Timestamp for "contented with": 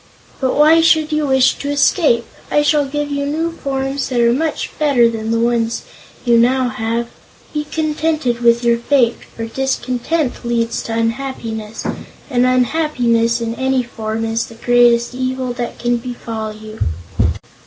7.65-8.63